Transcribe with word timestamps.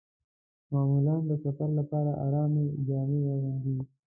معمولاً 0.71 1.15
د 1.29 1.31
سفر 1.43 1.69
لپاره 1.79 2.11
ارامې 2.25 2.63
جامې 2.87 3.19
اغوندم. 3.33 3.77